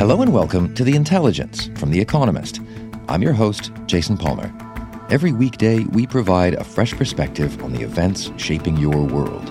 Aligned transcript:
Hello 0.00 0.22
and 0.22 0.32
welcome 0.32 0.72
to 0.76 0.82
The 0.82 0.96
Intelligence 0.96 1.68
from 1.76 1.90
The 1.90 2.00
Economist. 2.00 2.62
I'm 3.06 3.20
your 3.20 3.34
host, 3.34 3.70
Jason 3.84 4.16
Palmer. 4.16 4.50
Every 5.10 5.30
weekday, 5.30 5.80
we 5.80 6.06
provide 6.06 6.54
a 6.54 6.64
fresh 6.64 6.94
perspective 6.94 7.62
on 7.62 7.70
the 7.70 7.82
events 7.82 8.30
shaping 8.38 8.78
your 8.78 9.04
world. 9.04 9.44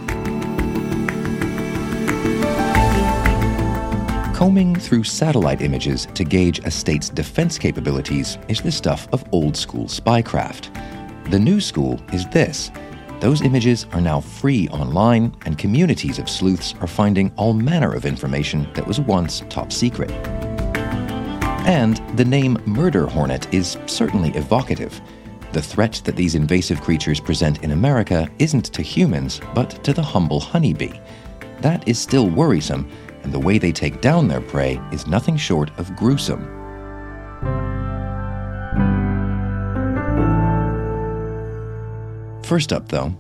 Combing 4.36 4.76
through 4.76 5.04
satellite 5.04 5.62
images 5.62 6.08
to 6.16 6.24
gauge 6.24 6.58
a 6.66 6.72
state's 6.72 7.10
defense 7.10 7.60
capabilities 7.60 8.40
is 8.48 8.60
the 8.60 8.72
stuff 8.72 9.08
of 9.12 9.24
old 9.32 9.56
school 9.56 9.86
spycraft. 9.86 10.74
The 11.30 11.38
new 11.38 11.62
school 11.62 12.02
is 12.12 12.28
this. 12.30 12.72
Those 13.20 13.44
images 13.44 13.86
are 13.92 14.02
now 14.02 14.20
free 14.20 14.68
online, 14.70 15.36
and 15.46 15.60
communities 15.60 16.18
of 16.18 16.28
sleuths 16.28 16.74
are 16.82 16.88
finding 16.88 17.32
all 17.36 17.54
manner 17.54 17.94
of 17.94 18.06
information 18.06 18.68
that 18.74 18.88
was 18.88 19.00
once 19.00 19.44
top 19.50 19.72
secret. 19.72 20.10
And 21.70 21.98
the 22.18 22.26
name 22.26 22.58
murder 22.66 23.06
hornet 23.06 23.54
is 23.54 23.78
certainly 23.86 24.32
evocative. 24.32 25.00
The 25.52 25.62
threat 25.62 26.02
that 26.04 26.16
these 26.16 26.34
invasive 26.34 26.82
creatures 26.82 27.20
present 27.20 27.64
in 27.64 27.70
America 27.70 28.28
isn't 28.40 28.66
to 28.74 28.82
humans, 28.82 29.40
but 29.54 29.84
to 29.84 29.94
the 29.94 30.02
humble 30.02 30.40
honeybee. 30.40 31.00
That 31.60 31.88
is 31.88 32.00
still 32.00 32.28
worrisome, 32.28 32.90
and 33.22 33.32
the 33.32 33.40
way 33.40 33.60
they 33.60 33.72
take 33.72 34.02
down 34.02 34.28
their 34.28 34.42
prey 34.42 34.82
is 34.92 35.06
nothing 35.06 35.38
short 35.38 35.70
of 35.78 35.96
gruesome. 35.96 36.44
First 42.42 42.74
up, 42.74 42.90
though, 42.90 43.16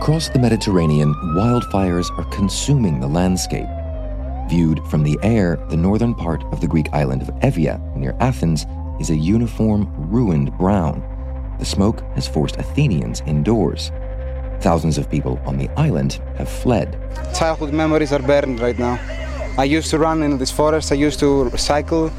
Across 0.00 0.30
the 0.30 0.38
Mediterranean, 0.38 1.14
wildfires 1.36 2.08
are 2.18 2.24
consuming 2.30 3.00
the 3.00 3.06
landscape. 3.06 3.68
Viewed 4.48 4.80
from 4.88 5.02
the 5.02 5.18
air, 5.22 5.58
the 5.68 5.76
northern 5.76 6.14
part 6.14 6.42
of 6.44 6.62
the 6.62 6.66
Greek 6.66 6.86
island 6.94 7.20
of 7.20 7.28
Evia, 7.40 7.78
near 7.94 8.16
Athens, 8.18 8.64
is 8.98 9.10
a 9.10 9.14
uniform, 9.14 9.92
ruined 10.10 10.56
brown. 10.56 11.02
The 11.58 11.66
smoke 11.66 12.00
has 12.14 12.26
forced 12.26 12.56
Athenians 12.56 13.20
indoors. 13.26 13.92
Thousands 14.60 14.96
of 14.96 15.10
people 15.10 15.38
on 15.44 15.58
the 15.58 15.68
island 15.76 16.14
have 16.38 16.48
fled. 16.48 16.98
Childhood 17.38 17.74
memories 17.74 18.10
are 18.10 18.22
burned 18.22 18.58
right 18.60 18.78
now. 18.78 18.98
I 19.58 19.64
used 19.64 19.90
to 19.90 19.98
run 19.98 20.22
in 20.22 20.38
this 20.38 20.50
forest, 20.50 20.92
I 20.92 20.94
used 20.94 21.20
to 21.20 21.54
cycle, 21.58 22.10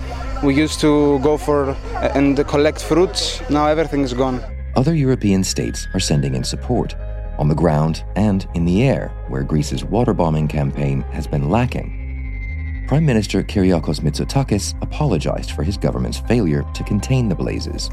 we 0.43 0.53
used 0.53 0.79
to 0.81 1.17
go 1.23 1.35
for 1.35 1.71
and 2.15 2.37
collect 2.47 2.83
fruits. 2.83 3.41
Now 3.49 3.65
everything 3.65 4.01
is 4.01 4.13
gone. 4.13 4.39
Other 4.75 4.93
European 4.93 5.43
states 5.43 5.87
are 5.95 5.99
sending 5.99 6.35
in 6.35 6.43
support 6.43 6.95
on 7.41 7.47
the 7.47 7.55
ground 7.55 8.03
and 8.15 8.47
in 8.53 8.65
the 8.65 8.83
air, 8.83 9.11
where 9.27 9.43
Greece's 9.43 9.83
water 9.83 10.13
bombing 10.13 10.47
campaign 10.47 11.01
has 11.11 11.25
been 11.25 11.49
lacking. 11.49 12.85
Prime 12.87 13.03
Minister 13.03 13.41
Kyriakos 13.41 14.01
Mitsotakis 14.01 14.79
apologized 14.83 15.51
for 15.51 15.63
his 15.63 15.75
government's 15.75 16.19
failure 16.19 16.63
to 16.75 16.83
contain 16.83 17.27
the 17.27 17.35
blazes. 17.35 17.89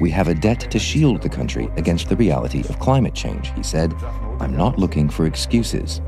We 0.00 0.10
have 0.12 0.28
a 0.28 0.34
debt 0.34 0.60
to 0.70 0.78
shield 0.78 1.20
the 1.20 1.28
country 1.28 1.68
against 1.76 2.08
the 2.08 2.16
reality 2.16 2.60
of 2.60 2.78
climate 2.78 3.14
change, 3.14 3.52
he 3.54 3.62
said. 3.62 3.92
I'm 4.40 4.56
not 4.56 4.78
looking 4.78 5.10
for 5.10 5.26
excuses. 5.26 6.00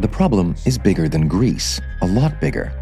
The 0.00 0.08
problem 0.08 0.54
is 0.66 0.76
bigger 0.76 1.08
than 1.08 1.28
Greece, 1.28 1.80
a 2.02 2.06
lot 2.06 2.38
bigger. 2.42 2.72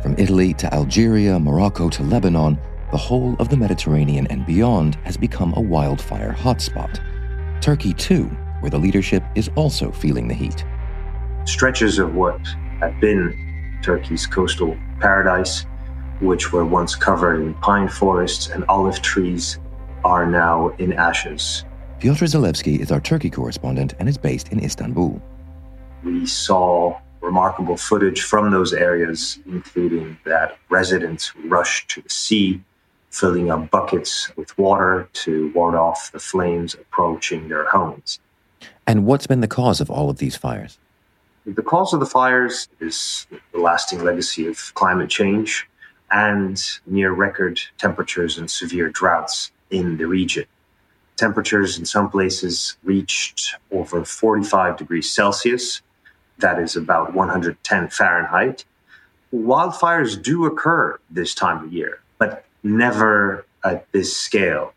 From 0.00 0.14
Italy 0.16 0.54
to 0.54 0.72
Algeria, 0.72 1.40
Morocco 1.40 1.88
to 1.88 2.02
Lebanon, 2.04 2.56
the 2.90 2.96
whole 2.96 3.36
of 3.38 3.48
the 3.48 3.56
Mediterranean 3.56 4.26
and 4.28 4.44
beyond 4.44 4.96
has 5.04 5.16
become 5.16 5.54
a 5.56 5.60
wildfire 5.60 6.32
hotspot. 6.32 7.00
Turkey, 7.60 7.94
too, 7.94 8.24
where 8.60 8.70
the 8.70 8.78
leadership 8.78 9.22
is 9.34 9.50
also 9.54 9.90
feeling 9.90 10.26
the 10.26 10.34
heat. 10.34 10.64
Stretches 11.44 11.98
of 11.98 12.14
what 12.14 12.40
had 12.80 13.00
been 13.00 13.78
Turkey's 13.82 14.26
coastal 14.26 14.76
paradise, 15.00 15.66
which 16.20 16.52
were 16.52 16.64
once 16.64 16.94
covered 16.94 17.40
in 17.40 17.54
pine 17.54 17.88
forests 17.88 18.48
and 18.48 18.64
olive 18.68 19.00
trees, 19.02 19.58
are 20.04 20.26
now 20.26 20.68
in 20.78 20.92
ashes. 20.92 21.64
Piotr 21.98 22.24
Zalewski 22.24 22.80
is 22.80 22.90
our 22.90 23.00
Turkey 23.00 23.30
correspondent 23.30 23.94
and 23.98 24.08
is 24.08 24.18
based 24.18 24.48
in 24.48 24.62
Istanbul. 24.62 25.20
We 26.02 26.26
saw 26.26 26.98
remarkable 27.20 27.76
footage 27.76 28.22
from 28.22 28.50
those 28.50 28.72
areas, 28.72 29.38
including 29.46 30.18
that 30.24 30.56
residents 30.70 31.32
rushed 31.44 31.90
to 31.90 32.00
the 32.00 32.08
sea 32.08 32.62
filling 33.10 33.50
up 33.50 33.70
buckets 33.70 34.34
with 34.36 34.56
water 34.56 35.08
to 35.12 35.52
ward 35.54 35.74
off 35.74 36.10
the 36.12 36.18
flames 36.18 36.74
approaching 36.74 37.48
their 37.48 37.68
homes. 37.68 38.20
And 38.86 39.04
what's 39.04 39.26
been 39.26 39.40
the 39.40 39.48
cause 39.48 39.80
of 39.80 39.90
all 39.90 40.10
of 40.10 40.18
these 40.18 40.36
fires? 40.36 40.78
The 41.46 41.62
cause 41.62 41.92
of 41.92 42.00
the 42.00 42.06
fires 42.06 42.68
is 42.80 43.26
the 43.52 43.58
lasting 43.58 44.04
legacy 44.04 44.46
of 44.46 44.72
climate 44.74 45.10
change 45.10 45.68
and 46.12 46.62
near 46.86 47.12
record 47.12 47.60
temperatures 47.78 48.38
and 48.38 48.50
severe 48.50 48.90
droughts 48.90 49.50
in 49.70 49.96
the 49.96 50.06
region. 50.06 50.44
Temperatures 51.16 51.78
in 51.78 51.84
some 51.84 52.10
places 52.10 52.76
reached 52.82 53.54
over 53.70 54.04
45 54.04 54.76
degrees 54.76 55.10
Celsius, 55.10 55.82
that 56.38 56.58
is 56.58 56.76
about 56.76 57.14
110 57.14 57.88
Fahrenheit. 57.88 58.64
Wildfires 59.32 60.20
do 60.20 60.46
occur 60.46 60.98
this 61.10 61.34
time 61.34 61.64
of 61.64 61.72
year, 61.72 62.00
but 62.18 62.44
never 62.62 63.44
at 63.64 63.90
this 63.92 64.16
scale. 64.16 64.72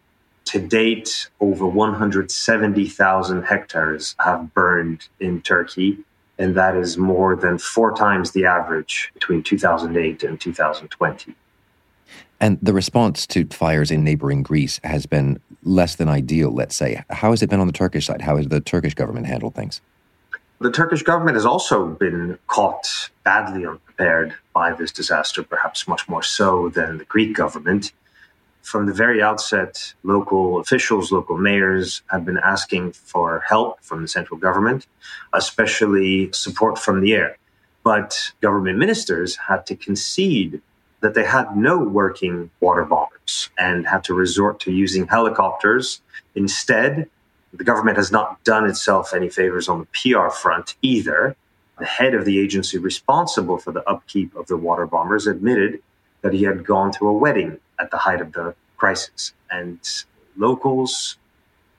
To 0.45 0.59
date, 0.59 1.29
over 1.39 1.65
170,000 1.65 3.43
hectares 3.43 4.15
have 4.19 4.53
burned 4.53 5.07
in 5.19 5.41
Turkey, 5.41 5.99
and 6.37 6.55
that 6.55 6.75
is 6.75 6.97
more 6.97 7.35
than 7.35 7.57
four 7.57 7.95
times 7.95 8.31
the 8.31 8.45
average 8.45 9.11
between 9.13 9.41
2008 9.41 10.23
and 10.23 10.39
2020. 10.39 11.35
And 12.39 12.59
the 12.61 12.73
response 12.73 13.25
to 13.27 13.45
fires 13.47 13.89
in 13.89 14.03
neighboring 14.03 14.43
Greece 14.43 14.79
has 14.83 15.05
been 15.05 15.39
less 15.63 15.95
than 15.95 16.09
ideal, 16.09 16.51
let's 16.51 16.75
say. 16.75 17.01
How 17.09 17.29
has 17.29 17.41
it 17.41 17.49
been 17.49 17.61
on 17.61 17.67
the 17.67 17.73
Turkish 17.73 18.05
side? 18.05 18.21
How 18.21 18.35
has 18.35 18.49
the 18.49 18.59
Turkish 18.59 18.93
government 18.93 19.27
handled 19.27 19.55
things? 19.55 19.79
The 20.63 20.71
Turkish 20.71 21.03
government 21.03 21.35
has 21.35 21.45
also 21.45 21.87
been 21.87 22.39
caught 22.47 22.87
badly 23.25 23.65
unprepared 23.65 24.35
by 24.53 24.71
this 24.71 24.93
disaster, 24.93 25.43
perhaps 25.43 25.89
much 25.89 26.07
more 26.07 26.23
so 26.23 26.69
than 26.69 26.99
the 26.99 27.03
Greek 27.03 27.35
government. 27.35 27.91
From 28.61 28.85
the 28.85 28.93
very 28.93 29.21
outset, 29.21 29.93
local 30.03 30.59
officials, 30.61 31.11
local 31.11 31.37
mayors 31.37 32.01
have 32.11 32.23
been 32.23 32.37
asking 32.37 32.93
for 32.93 33.41
help 33.45 33.83
from 33.83 34.03
the 34.03 34.07
central 34.07 34.39
government, 34.39 34.87
especially 35.33 36.31
support 36.31 36.79
from 36.79 37.01
the 37.01 37.13
air. 37.13 37.37
But 37.83 38.31
government 38.39 38.77
ministers 38.77 39.35
had 39.35 39.65
to 39.65 39.75
concede 39.75 40.61
that 41.01 41.13
they 41.13 41.25
had 41.25 41.57
no 41.57 41.77
working 41.77 42.51
water 42.61 42.85
bombers 42.85 43.49
and 43.57 43.85
had 43.85 44.05
to 44.05 44.13
resort 44.13 44.61
to 44.61 44.71
using 44.71 45.07
helicopters 45.07 45.99
instead 46.35 47.09
the 47.53 47.63
government 47.63 47.97
has 47.97 48.11
not 48.11 48.43
done 48.43 48.65
itself 48.65 49.13
any 49.13 49.29
favors 49.29 49.69
on 49.69 49.79
the 49.79 49.87
PR 50.13 50.29
front 50.29 50.75
either. 50.81 51.35
The 51.79 51.85
head 51.85 52.13
of 52.13 52.25
the 52.25 52.39
agency 52.39 52.77
responsible 52.77 53.57
for 53.57 53.71
the 53.71 53.87
upkeep 53.87 54.35
of 54.35 54.47
the 54.47 54.57
water 54.57 54.85
bombers 54.87 55.27
admitted 55.27 55.81
that 56.21 56.33
he 56.33 56.43
had 56.43 56.65
gone 56.65 56.91
to 56.93 57.07
a 57.07 57.13
wedding 57.13 57.59
at 57.79 57.91
the 57.91 57.97
height 57.97 58.21
of 58.21 58.33
the 58.33 58.55
crisis. 58.77 59.33
And 59.51 59.79
locals 60.35 61.17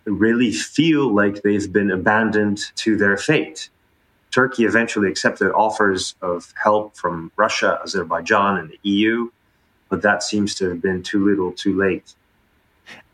really 0.05 0.53
feel 0.53 1.13
like 1.13 1.43
they've 1.43 1.73
been 1.73 1.91
abandoned 1.91 2.61
to 2.77 2.97
their 2.97 3.17
fate. 3.17 3.69
Turkey 4.31 4.65
eventually 4.65 5.09
accepted 5.09 5.53
offers 5.53 6.15
of 6.21 6.53
help 6.61 6.97
from 6.97 7.33
Russia, 7.37 7.81
Azerbaijan, 7.83 8.59
and 8.59 8.71
the 8.71 8.79
EU, 8.83 9.31
but 9.89 10.03
that 10.03 10.23
seems 10.23 10.55
to 10.57 10.69
have 10.69 10.83
been 10.83 11.03
too 11.03 11.25
little 11.25 11.53
too 11.53 11.77
late. 11.77 12.15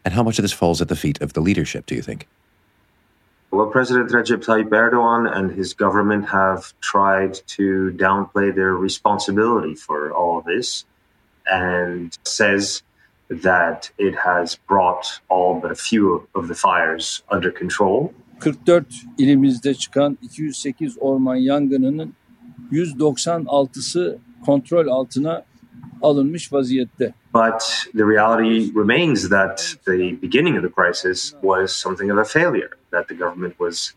And 0.04 0.14
how 0.14 0.22
much 0.22 0.38
of 0.38 0.42
this 0.42 0.52
falls 0.52 0.80
at 0.80 0.88
the 0.88 0.96
feet 0.96 1.20
of 1.20 1.34
the 1.34 1.40
leadership, 1.40 1.86
do 1.86 1.94
you 1.94 2.02
think? 2.02 2.26
Well, 3.52 3.66
President 3.66 4.10
Recep 4.10 4.44
Tayyip 4.44 4.68
Erdogan 4.68 5.26
and 5.36 5.50
his 5.50 5.74
government 5.74 6.28
have 6.28 6.72
tried 6.80 7.34
to 7.56 7.92
downplay 7.96 8.54
their 8.54 8.74
responsibility 8.74 9.74
for 9.74 10.12
all 10.12 10.38
of 10.38 10.44
this 10.44 10.84
and 11.46 12.16
says 12.24 12.82
that 13.28 13.90
it 13.98 14.14
has 14.14 14.54
brought 14.54 15.20
all 15.28 15.58
but 15.60 15.72
a 15.72 15.74
few 15.74 16.28
of 16.36 16.46
the 16.46 16.54
fires 16.54 17.22
under 17.28 17.50
control. 17.50 18.14
44 18.38 18.84
ilimizde 19.18 19.74
çıkan 19.74 20.18
208 20.22 20.96
orman 21.00 21.36
yangınının 21.36 22.12
196'sı 22.72 24.18
kontrol 24.46 24.86
altına 24.86 25.44
alınmış 26.02 26.52
vaziyette. 26.52 27.14
But 27.34 27.86
the 27.94 28.04
reality 28.04 28.72
remains 28.74 29.28
that 29.28 29.76
the 29.86 30.22
beginning 30.22 30.56
of 30.56 30.62
the 30.62 30.82
crisis 30.82 31.34
was 31.42 31.72
something 31.72 32.10
of 32.10 32.18
a 32.18 32.24
failure, 32.24 32.70
that 32.90 33.08
the 33.08 33.18
government 33.18 33.54
was 33.58 33.94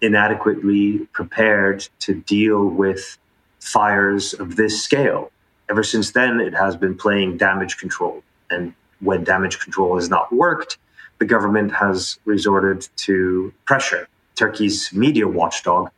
inadequately 0.00 1.06
prepared 1.12 1.88
to 2.00 2.12
deal 2.14 2.68
with 2.68 3.18
fires 3.60 4.34
of 4.34 4.56
this 4.56 4.82
scale. 4.82 5.30
Ever 5.70 5.84
since 5.84 6.12
then, 6.12 6.40
it 6.40 6.54
has 6.54 6.76
been 6.76 6.96
playing 6.96 7.38
damage 7.38 7.78
control. 7.78 8.22
And 8.50 8.74
when 9.00 9.24
damage 9.24 9.58
control 9.58 9.94
has 9.96 10.08
not 10.08 10.32
worked, 10.32 10.78
the 11.18 11.24
government 11.24 11.72
has 11.72 12.18
resorted 12.24 12.88
to 12.96 13.52
pressure. 13.64 14.08
Turkey's 14.34 14.92
media 14.92 15.28
watchdog 15.28 15.90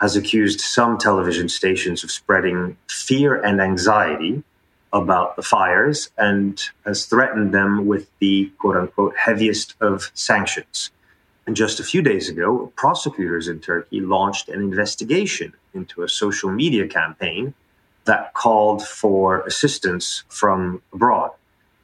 has 0.00 0.16
accused 0.16 0.60
some 0.60 0.96
television 0.96 1.48
stations 1.48 2.04
of 2.04 2.10
spreading 2.10 2.76
fear 2.88 3.42
and 3.42 3.60
anxiety 3.60 4.42
about 4.92 5.36
the 5.36 5.42
fires 5.42 6.10
and 6.18 6.60
has 6.84 7.06
threatened 7.06 7.52
them 7.54 7.86
with 7.86 8.10
the 8.18 8.50
quote 8.58 8.76
unquote 8.76 9.16
heaviest 9.16 9.74
of 9.80 10.10
sanctions. 10.14 10.90
And 11.46 11.56
just 11.56 11.80
a 11.80 11.84
few 11.84 12.02
days 12.02 12.28
ago, 12.28 12.72
prosecutors 12.76 13.48
in 13.48 13.60
Turkey 13.60 14.00
launched 14.00 14.48
an 14.48 14.60
investigation 14.60 15.52
into 15.74 16.02
a 16.02 16.08
social 16.08 16.50
media 16.50 16.86
campaign 16.86 17.54
that 18.04 18.34
called 18.34 18.86
for 18.86 19.40
assistance 19.42 20.24
from 20.28 20.82
abroad. 20.92 21.30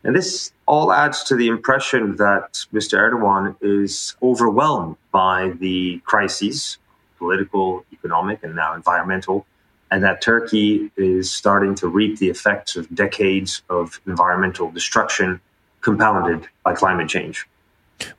And 0.05 0.15
this 0.15 0.53
all 0.67 0.93
adds 0.93 1.25
to 1.25 1.35
the 1.35 1.49
impression 1.49 2.17
that 2.17 2.65
Mr. 2.73 2.99
Erdogan 2.99 3.57
is 3.61 4.17
overwhelmed 4.23 4.97
by 5.11 5.51
the 5.59 6.01
crises, 6.05 6.79
political, 7.19 7.85
economic, 7.93 8.43
and 8.45 8.55
now 8.55 8.75
environmental, 8.75 9.47
and 9.91 10.03
that 10.03 10.21
Turkey 10.21 10.91
is 10.97 11.31
starting 11.31 11.75
to 11.77 11.89
reap 11.89 12.19
the 12.19 12.29
effects 12.29 12.77
of 12.77 12.93
decades 12.95 13.63
of 13.71 14.01
environmental 14.07 14.71
destruction 14.71 15.41
compounded 15.81 16.49
by 16.65 16.75
climate 16.75 17.09
change. 17.09 17.47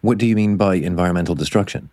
What 0.01 0.17
do 0.17 0.25
you 0.25 0.35
mean 0.35 0.57
by 0.57 0.75
environmental 0.75 1.35
destruction? 1.35 1.89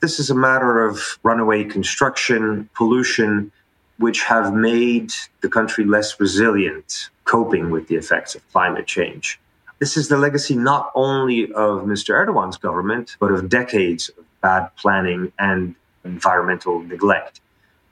This 0.00 0.18
is 0.18 0.30
a 0.30 0.34
matter 0.34 0.84
of 0.84 1.18
runaway 1.22 1.64
construction, 1.64 2.68
pollution, 2.74 3.52
which 3.98 4.22
have 4.24 4.54
made 4.54 5.12
the 5.42 5.48
country 5.48 5.84
less 5.84 6.18
resilient 6.18 7.10
coping 7.24 7.70
with 7.70 7.86
the 7.88 7.96
effects 7.96 8.34
of 8.34 8.50
climate 8.50 8.86
change. 8.86 9.38
This 9.78 9.96
is 9.96 10.08
the 10.08 10.16
legacy 10.16 10.56
not 10.56 10.90
only 10.94 11.44
of 11.52 11.82
Mr. 11.82 12.14
Erdogan's 12.14 12.56
government, 12.56 13.16
but 13.20 13.30
of 13.30 13.48
decades 13.48 14.08
of 14.10 14.24
bad 14.40 14.70
planning 14.76 15.32
and 15.38 15.74
environmental 16.04 16.80
neglect. 16.80 17.40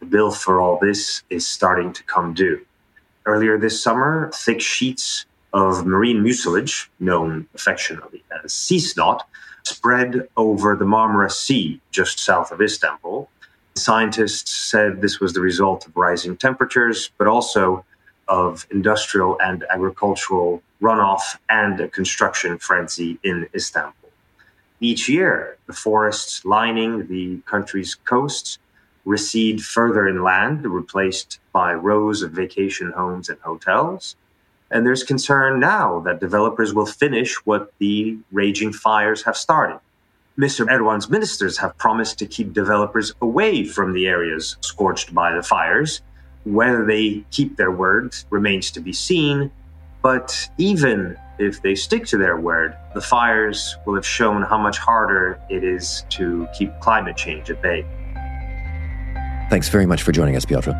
The 0.00 0.06
bill 0.06 0.30
for 0.30 0.60
all 0.60 0.78
this 0.80 1.22
is 1.28 1.46
starting 1.46 1.92
to 1.92 2.02
come 2.04 2.34
due. 2.34 2.64
Earlier 3.26 3.58
this 3.58 3.82
summer, 3.82 4.30
thick 4.34 4.60
sheets 4.60 5.26
of 5.52 5.86
marine 5.86 6.22
mucilage, 6.22 6.90
known 7.00 7.46
affectionately 7.54 8.22
as 8.44 8.52
sea 8.52 8.78
snot, 8.78 9.26
spread 9.64 10.28
over 10.36 10.76
the 10.76 10.84
Marmara 10.84 11.30
Sea 11.30 11.80
just 11.90 12.18
south 12.18 12.52
of 12.52 12.60
Istanbul. 12.62 13.28
Scientists 13.74 14.50
said 14.50 15.00
this 15.00 15.20
was 15.20 15.32
the 15.32 15.40
result 15.40 15.86
of 15.86 15.96
rising 15.96 16.36
temperatures, 16.36 17.10
but 17.18 17.26
also 17.26 17.84
of 18.28 18.66
industrial 18.70 19.38
and 19.40 19.64
agricultural 19.70 20.62
runoff 20.80 21.36
and 21.48 21.80
a 21.80 21.88
construction 21.88 22.58
frenzy 22.58 23.18
in 23.22 23.48
Istanbul. 23.54 24.10
Each 24.80 25.08
year, 25.08 25.56
the 25.66 25.72
forests 25.72 26.44
lining 26.44 27.08
the 27.08 27.38
country's 27.46 27.94
coasts 27.94 28.58
recede 29.04 29.62
further 29.62 30.06
inland, 30.06 30.64
replaced 30.64 31.40
by 31.52 31.74
rows 31.74 32.22
of 32.22 32.32
vacation 32.32 32.92
homes 32.92 33.28
and 33.28 33.38
hotels. 33.40 34.16
And 34.70 34.86
there's 34.86 35.02
concern 35.02 35.60
now 35.60 36.00
that 36.00 36.20
developers 36.20 36.74
will 36.74 36.86
finish 36.86 37.34
what 37.46 37.72
the 37.78 38.18
raging 38.32 38.72
fires 38.72 39.22
have 39.22 39.36
started. 39.36 39.80
Mr. 40.38 40.66
Erdogan's 40.66 41.10
ministers 41.10 41.58
have 41.58 41.76
promised 41.78 42.18
to 42.18 42.26
keep 42.26 42.52
developers 42.52 43.12
away 43.20 43.64
from 43.64 43.92
the 43.92 44.06
areas 44.06 44.56
scorched 44.60 45.12
by 45.12 45.34
the 45.34 45.42
fires. 45.42 46.00
Whether 46.44 46.84
they 46.84 47.24
keep 47.30 47.56
their 47.56 47.72
word 47.72 48.14
remains 48.30 48.70
to 48.72 48.80
be 48.80 48.92
seen. 48.92 49.50
But 50.00 50.48
even 50.58 51.18
if 51.38 51.60
they 51.60 51.74
stick 51.74 52.06
to 52.06 52.16
their 52.16 52.38
word, 52.38 52.76
the 52.94 53.00
fires 53.00 53.76
will 53.84 53.96
have 53.96 54.06
shown 54.06 54.42
how 54.42 54.58
much 54.58 54.78
harder 54.78 55.40
it 55.50 55.64
is 55.64 56.04
to 56.10 56.46
keep 56.56 56.78
climate 56.80 57.16
change 57.16 57.50
at 57.50 57.60
bay. 57.60 57.84
Thanks 59.50 59.68
very 59.68 59.86
much 59.86 60.02
for 60.02 60.12
joining 60.12 60.36
us, 60.36 60.44
Piotr. 60.44 60.72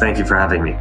Thank 0.00 0.18
you 0.18 0.24
for 0.24 0.36
having 0.36 0.62
me. 0.62 0.76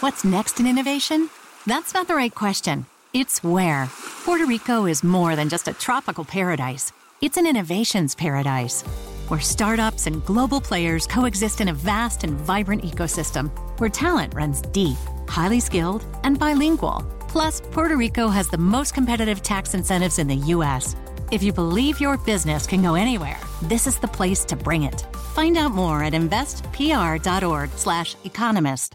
What's 0.00 0.24
next 0.24 0.60
in 0.60 0.66
innovation? 0.66 1.28
That's 1.66 1.92
not 1.92 2.06
the 2.06 2.14
right 2.14 2.34
question. 2.34 2.86
It's 3.12 3.42
where. 3.42 3.88
Puerto 4.24 4.46
Rico 4.46 4.86
is 4.86 5.02
more 5.02 5.34
than 5.36 5.48
just 5.48 5.68
a 5.68 5.72
tropical 5.72 6.24
paradise, 6.24 6.92
it's 7.20 7.36
an 7.36 7.46
innovations 7.46 8.14
paradise 8.14 8.82
where 9.28 9.40
startups 9.40 10.06
and 10.06 10.24
global 10.24 10.60
players 10.60 11.06
coexist 11.06 11.60
in 11.60 11.68
a 11.68 11.72
vast 11.72 12.24
and 12.24 12.34
vibrant 12.34 12.82
ecosystem 12.82 13.50
where 13.78 13.90
talent 13.90 14.32
runs 14.34 14.62
deep, 14.62 14.96
highly 15.28 15.60
skilled, 15.60 16.04
and 16.24 16.38
bilingual. 16.38 17.04
Plus, 17.28 17.60
Puerto 17.70 17.96
Rico 17.96 18.28
has 18.28 18.48
the 18.48 18.58
most 18.58 18.94
competitive 18.94 19.42
tax 19.42 19.74
incentives 19.74 20.18
in 20.18 20.26
the 20.26 20.36
U.S. 20.56 20.96
If 21.30 21.42
you 21.42 21.52
believe 21.52 22.00
your 22.00 22.16
business 22.16 22.66
can 22.66 22.80
go 22.82 22.94
anywhere, 22.94 23.38
this 23.62 23.86
is 23.86 23.98
the 23.98 24.08
place 24.08 24.46
to 24.46 24.56
bring 24.56 24.84
it. 24.84 25.06
Find 25.34 25.58
out 25.58 25.72
more 25.72 26.02
at 26.02 26.14
investpr.org/slash 26.14 28.16
economist. 28.24 28.94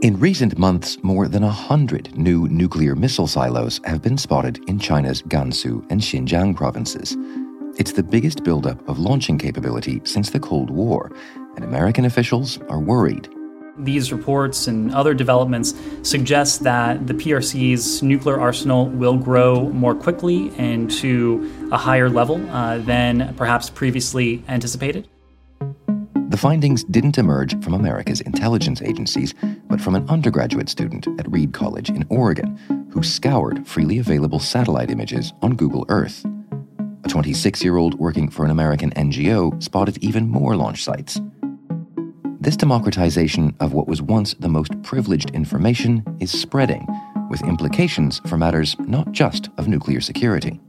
In 0.00 0.20
recent 0.20 0.56
months, 0.56 0.96
more 1.02 1.26
than 1.26 1.42
a 1.42 1.50
hundred 1.50 2.16
new 2.16 2.46
nuclear 2.46 2.94
missile 2.94 3.26
silos 3.26 3.80
have 3.82 4.00
been 4.00 4.16
spotted 4.16 4.60
in 4.68 4.78
China's 4.78 5.22
Gansu 5.22 5.84
and 5.90 6.00
Xinjiang 6.00 6.54
provinces. 6.54 7.16
It's 7.78 7.92
the 7.92 8.02
biggest 8.02 8.42
buildup 8.42 8.86
of 8.88 8.98
launching 8.98 9.38
capability 9.38 10.00
since 10.02 10.30
the 10.30 10.40
Cold 10.40 10.68
War, 10.68 11.12
and 11.54 11.64
American 11.64 12.04
officials 12.04 12.58
are 12.68 12.80
worried. 12.80 13.28
These 13.78 14.10
reports 14.10 14.66
and 14.66 14.92
other 14.92 15.14
developments 15.14 15.74
suggest 16.02 16.64
that 16.64 17.06
the 17.06 17.14
PRC's 17.14 18.02
nuclear 18.02 18.40
arsenal 18.40 18.86
will 18.88 19.16
grow 19.16 19.68
more 19.68 19.94
quickly 19.94 20.50
and 20.58 20.90
to 20.90 21.68
a 21.70 21.76
higher 21.76 22.10
level 22.10 22.44
uh, 22.50 22.78
than 22.78 23.32
perhaps 23.36 23.70
previously 23.70 24.42
anticipated. 24.48 25.06
The 26.30 26.36
findings 26.36 26.82
didn't 26.82 27.16
emerge 27.16 27.62
from 27.62 27.74
America's 27.74 28.20
intelligence 28.22 28.82
agencies, 28.82 29.36
but 29.68 29.80
from 29.80 29.94
an 29.94 30.04
undergraduate 30.08 30.68
student 30.68 31.06
at 31.20 31.30
Reed 31.30 31.52
College 31.52 31.90
in 31.90 32.04
Oregon 32.10 32.58
who 32.90 33.04
scoured 33.04 33.68
freely 33.68 34.00
available 34.00 34.40
satellite 34.40 34.90
images 34.90 35.32
on 35.42 35.54
Google 35.54 35.86
Earth. 35.88 36.26
A 37.04 37.08
26 37.08 37.62
year 37.62 37.76
old 37.76 37.94
working 37.94 38.28
for 38.28 38.44
an 38.44 38.50
American 38.50 38.90
NGO 38.90 39.62
spotted 39.62 39.98
even 39.98 40.28
more 40.28 40.56
launch 40.56 40.84
sites. 40.84 41.20
This 42.40 42.56
democratization 42.56 43.54
of 43.60 43.72
what 43.72 43.88
was 43.88 44.00
once 44.00 44.34
the 44.34 44.48
most 44.48 44.80
privileged 44.82 45.30
information 45.30 46.04
is 46.20 46.30
spreading, 46.30 46.86
with 47.30 47.42
implications 47.42 48.20
for 48.26 48.36
matters 48.36 48.76
not 48.80 49.12
just 49.12 49.48
of 49.58 49.68
nuclear 49.68 50.00
security. 50.00 50.60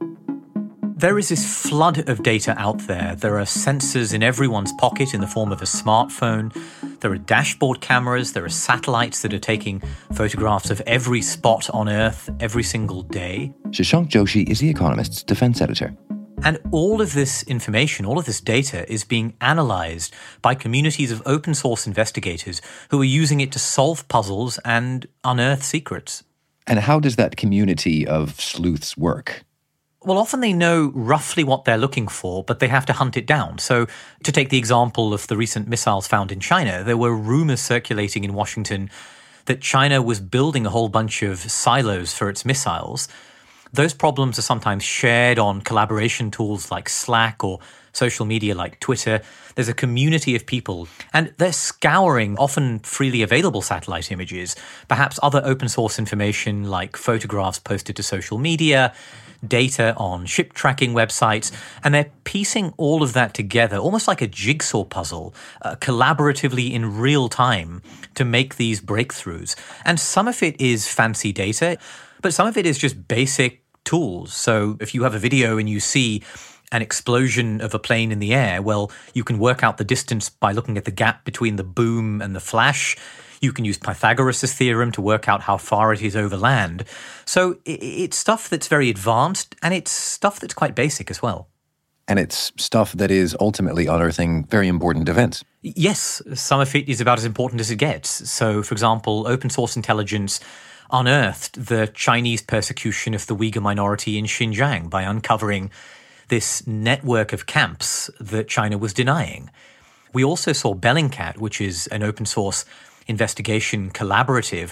There 0.99 1.17
is 1.17 1.29
this 1.29 1.45
flood 1.45 2.09
of 2.09 2.23
data 2.23 2.53
out 2.57 2.79
there. 2.79 3.15
There 3.15 3.39
are 3.39 3.45
sensors 3.45 4.13
in 4.13 4.21
everyone's 4.21 4.73
pocket 4.73 5.13
in 5.13 5.21
the 5.21 5.27
form 5.27 5.53
of 5.53 5.61
a 5.61 5.65
smartphone. 5.65 6.53
There 6.99 7.11
are 7.13 7.17
dashboard 7.17 7.79
cameras. 7.79 8.33
There 8.33 8.43
are 8.43 8.49
satellites 8.49 9.21
that 9.21 9.33
are 9.33 9.39
taking 9.39 9.81
photographs 10.11 10.69
of 10.69 10.81
every 10.81 11.21
spot 11.21 11.69
on 11.69 11.87
Earth 11.87 12.29
every 12.41 12.63
single 12.63 13.03
day. 13.03 13.53
Shashank 13.69 14.09
Joshi 14.09 14.49
is 14.49 14.59
The 14.59 14.69
Economist's 14.69 15.23
defense 15.23 15.61
editor. 15.61 15.95
And 16.41 16.57
all 16.71 17.01
of 17.01 17.13
this 17.13 17.43
information, 17.43 18.05
all 18.05 18.17
of 18.17 18.25
this 18.25 18.39
data 18.39 18.89
is 18.91 19.03
being 19.03 19.35
analyzed 19.41 20.13
by 20.41 20.55
communities 20.55 21.11
of 21.11 21.21
open 21.25 21.53
source 21.53 21.85
investigators 21.85 22.61
who 22.91 23.01
are 23.01 23.05
using 23.05 23.41
it 23.41 23.51
to 23.51 23.59
solve 23.59 24.07
puzzles 24.07 24.57
and 24.63 25.05
unearth 25.23 25.63
secrets. 25.63 26.23
And 26.65 26.79
how 26.79 26.99
does 26.99 27.17
that 27.17 27.35
community 27.35 28.07
of 28.07 28.39
sleuths 28.39 28.95
work? 28.95 29.43
Well, 30.01 30.17
often 30.17 30.39
they 30.39 30.53
know 30.53 30.91
roughly 30.95 31.43
what 31.43 31.65
they're 31.65 31.77
looking 31.77 32.07
for, 32.07 32.43
but 32.43 32.59
they 32.59 32.69
have 32.69 32.85
to 32.85 32.93
hunt 32.93 33.17
it 33.17 33.25
down. 33.25 33.57
So, 33.57 33.87
to 34.23 34.31
take 34.31 34.49
the 34.49 34.57
example 34.57 35.13
of 35.13 35.27
the 35.27 35.35
recent 35.35 35.67
missiles 35.67 36.07
found 36.07 36.31
in 36.31 36.39
China, 36.39 36.83
there 36.85 36.95
were 36.95 37.13
rumors 37.13 37.59
circulating 37.59 38.23
in 38.23 38.33
Washington 38.33 38.89
that 39.45 39.59
China 39.59 40.01
was 40.01 40.21
building 40.21 40.65
a 40.65 40.69
whole 40.69 40.87
bunch 40.87 41.21
of 41.21 41.39
silos 41.39 42.13
for 42.13 42.29
its 42.29 42.45
missiles. 42.45 43.09
Those 43.71 43.93
problems 43.93 44.39
are 44.39 44.43
sometimes 44.43 44.83
shared 44.83 45.37
on 45.37 45.61
collaboration 45.61 46.31
tools 46.31 46.71
like 46.71 46.89
Slack 46.89 47.43
or 47.43 47.59
social 47.93 48.25
media 48.25 48.55
like 48.55 48.79
Twitter. 48.79 49.21
There's 49.55 49.69
a 49.69 49.73
community 49.73 50.35
of 50.35 50.45
people, 50.45 50.87
and 51.13 51.33
they're 51.37 51.53
scouring 51.53 52.37
often 52.37 52.79
freely 52.79 53.21
available 53.21 53.61
satellite 53.61 54.11
images, 54.11 54.55
perhaps 54.87 55.19
other 55.21 55.41
open 55.43 55.69
source 55.69 55.99
information 55.99 56.63
like 56.63 56.97
photographs 56.97 57.59
posted 57.59 57.95
to 57.97 58.03
social 58.03 58.37
media 58.37 58.93
data 59.47 59.93
on 59.97 60.25
ship 60.25 60.53
tracking 60.53 60.93
websites, 60.93 61.51
and 61.83 61.93
they're 61.93 62.11
piecing 62.23 62.73
all 62.77 63.01
of 63.01 63.13
that 63.13 63.33
together, 63.33 63.77
almost 63.77 64.07
like 64.07 64.21
a 64.21 64.27
jigsaw 64.27 64.83
puzzle, 64.83 65.33
uh, 65.61 65.75
collaboratively 65.75 66.71
in 66.71 66.97
real 66.97 67.29
time 67.29 67.81
to 68.15 68.25
make 68.25 68.57
these 68.57 68.81
breakthroughs. 68.81 69.55
And 69.85 69.99
some 69.99 70.27
of 70.27 70.43
it 70.43 70.59
is 70.59 70.87
fancy 70.87 71.31
data, 71.31 71.77
but 72.21 72.33
some 72.33 72.47
of 72.47 72.57
it 72.57 72.65
is 72.65 72.77
just 72.77 73.07
basic 73.07 73.58
tools. 73.89 74.31
So 74.35 74.77
if 74.79 74.93
you 74.93 75.01
have 75.01 75.15
a 75.15 75.19
video 75.19 75.57
and 75.57 75.67
you 75.67 75.79
see 75.79 76.21
an 76.71 76.83
explosion 76.83 77.59
of 77.59 77.73
a 77.73 77.79
plane 77.79 78.11
in 78.11 78.19
the 78.19 78.35
air, 78.35 78.61
well, 78.61 78.91
you 79.15 79.23
can 79.23 79.39
work 79.39 79.63
out 79.63 79.77
the 79.77 79.83
distance 79.83 80.29
by 80.29 80.51
looking 80.51 80.77
at 80.77 80.85
the 80.85 80.91
gap 80.91 81.25
between 81.25 81.55
the 81.55 81.63
boom 81.63 82.21
and 82.21 82.35
the 82.35 82.39
flash. 82.39 82.95
You 83.41 83.51
can 83.51 83.65
use 83.65 83.79
Pythagoras' 83.79 84.53
theorem 84.53 84.91
to 84.91 85.01
work 85.01 85.27
out 85.27 85.41
how 85.41 85.57
far 85.57 85.91
it 85.91 86.03
is 86.03 86.15
over 86.15 86.37
land. 86.37 86.85
So 87.25 87.57
it's 87.65 88.15
stuff 88.15 88.47
that's 88.47 88.67
very 88.67 88.91
advanced 88.91 89.55
and 89.63 89.73
it's 89.73 89.91
stuff 89.91 90.39
that's 90.39 90.53
quite 90.53 90.75
basic 90.75 91.09
as 91.09 91.19
well. 91.23 91.47
And 92.07 92.19
it's 92.19 92.51
stuff 92.57 92.93
that 92.93 93.09
is 93.09 93.35
ultimately 93.39 93.87
unearthing 93.87 94.45
very 94.45 94.67
important 94.67 95.09
events. 95.09 95.43
Yes, 95.63 96.21
some 96.35 96.59
of 96.59 96.75
it 96.75 96.87
is 96.87 97.01
about 97.01 97.17
as 97.17 97.25
important 97.25 97.59
as 97.59 97.71
it 97.71 97.77
gets. 97.77 98.29
So, 98.29 98.61
for 98.61 98.73
example, 98.73 99.25
open 99.27 99.49
source 99.49 99.75
intelligence 99.75 100.39
unearthed 100.91 101.67
the 101.67 101.87
Chinese 101.87 102.41
persecution 102.41 103.13
of 103.13 103.27
the 103.27 103.35
Uyghur 103.35 103.61
minority 103.61 104.17
in 104.17 104.25
Xinjiang 104.25 104.89
by 104.89 105.03
uncovering 105.03 105.71
this 106.29 106.65
network 106.67 107.33
of 107.33 107.45
camps 107.45 108.09
that 108.19 108.47
China 108.47 108.77
was 108.77 108.93
denying. 108.93 109.49
We 110.13 110.23
also 110.23 110.53
saw 110.53 110.73
Bellingcat, 110.73 111.37
which 111.37 111.61
is 111.61 111.87
an 111.87 112.03
open 112.03 112.25
source 112.25 112.65
investigation 113.07 113.89
collaborative 113.91 114.71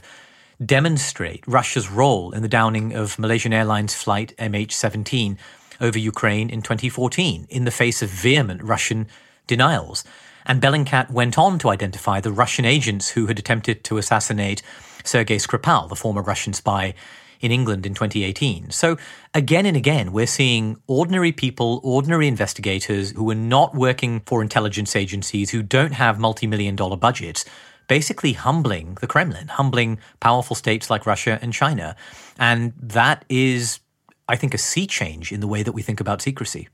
demonstrate 0.64 1.44
Russia's 1.48 1.90
role 1.90 2.32
in 2.32 2.42
the 2.42 2.48
downing 2.48 2.94
of 2.94 3.20
Malaysian 3.20 3.54
Airlines 3.54 3.94
flight 3.94 4.34
MH17 4.40 5.38
over 5.80 6.00
Ukraine 6.00 6.50
in 6.50 6.62
2014 6.62 7.48
in 7.50 7.66
the 7.66 7.72
face 7.72 8.02
of 8.02 8.10
vehement 8.10 8.64
Russian 8.64 9.08
denials. 9.46 10.04
And 10.46 10.62
Bellingcat 10.62 11.12
went 11.12 11.38
on 11.38 11.60
to 11.60 11.70
identify 11.70 12.20
the 12.20 12.32
Russian 12.32 12.66
agents 12.66 13.10
who 13.10 13.28
had 13.28 13.38
attempted 13.38 13.84
to 13.84 13.98
assassinate 13.98 14.64
Sergei 15.08 15.38
Skripal, 15.38 15.90
the 15.90 15.96
former 15.96 16.22
Russian 16.22 16.54
spy 16.54 16.94
in 17.40 17.52
England 17.52 17.86
in 17.86 17.94
2018. 17.94 18.72
So 18.72 18.98
again 19.34 19.66
and 19.66 19.78
again, 19.78 20.12
we're 20.12 20.28
seeing 20.28 20.78
ordinary 20.88 21.32
people, 21.32 21.80
ordinary 21.84 22.28
investigators 22.28 23.12
who 23.12 23.30
are 23.30 23.36
not 23.36 23.76
working 23.76 24.22
for 24.26 24.42
intelligence 24.42 24.96
agencies, 24.96 25.52
who 25.52 25.62
don't 25.62 25.94
have 25.94 26.20
multi-million 26.20 26.76
dollar 26.76 26.98
budgets, 26.98 27.46
basically 27.88 28.34
humbling 28.34 28.98
the 29.02 29.08
Kremlin, 29.08 29.48
humbling 29.48 30.00
powerful 30.20 30.56
states 30.56 30.90
like 30.90 31.06
Russia 31.06 31.40
and 31.42 31.54
China. 31.54 31.96
And 32.40 32.74
that 32.82 33.24
is, 33.30 33.80
I 34.28 34.36
think, 34.36 34.54
a 34.54 34.58
sea 34.58 34.88
change 34.88 35.32
in 35.32 35.40
the 35.40 35.48
way 35.48 35.64
that 35.64 35.72
we 35.72 35.82
think 35.82 36.00
about 36.00 36.22
secrecy. 36.22 36.68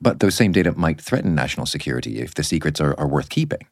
But 0.00 0.20
those 0.20 0.34
same 0.34 0.52
data 0.52 0.72
might 0.72 1.00
threaten 1.00 1.34
national 1.34 1.66
security 1.66 2.20
if 2.20 2.34
the 2.34 2.42
secrets 2.42 2.80
are, 2.80 2.98
are 2.98 3.08
worth 3.08 3.28
keeping. 3.28 3.66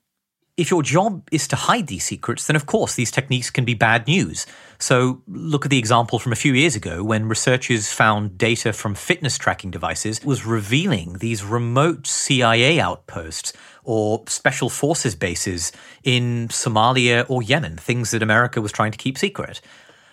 If 0.57 0.71
your 0.71 0.85
job 0.85 1.29
is 1.33 1.49
to 1.49 1.57
hide 1.57 1.89
these 1.89 2.05
secrets, 2.05 2.47
then 2.47 2.55
of 2.55 2.65
course 2.65 2.95
these 2.95 3.11
techniques 3.11 3.51
can 3.51 3.65
be 3.65 3.75
bad 3.75 4.07
news. 4.07 4.47
So 4.79 5.21
look 5.27 5.65
at 5.65 5.71
the 5.73 5.79
example 5.79 6.21
from 6.21 6.31
a 6.31 6.37
few 6.37 6.53
years 6.53 6.77
ago 6.77 7.03
when 7.03 7.29
researchers 7.29 7.93
found 7.93 8.39
data 8.39 8.73
from 8.73 8.95
fitness 8.95 9.37
tracking 9.37 9.73
devices 9.73 10.25
was 10.25 10.47
revealing 10.47 11.15
these 11.15 11.43
remote 11.43 12.07
CIA 12.07 12.79
outposts 12.79 13.53
or 13.83 14.23
special 14.29 14.71
forces 14.71 15.17
bases 15.17 15.73
in 16.05 16.47
Somalia 16.49 17.29
or 17.29 17.43
Yemen, 17.43 17.77
things 17.77 18.13
that 18.13 18.23
America 18.23 18.61
was 18.61 18.71
trying 18.71 18.93
to 18.93 18.99
keep 18.99 19.19
secret. 19.19 19.61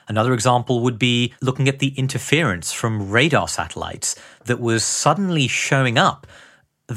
Another 0.08 0.34
example 0.34 0.80
would 0.80 0.98
be 0.98 1.36
looking 1.42 1.70
at 1.70 1.78
the 1.78 1.90
interference 1.90 2.74
from 2.74 3.12
radar 3.12 3.48
satellites 3.48 4.16
that 4.46 4.60
was 4.60 4.84
suddenly 4.84 5.48
showing 5.48 6.00
up 6.00 6.26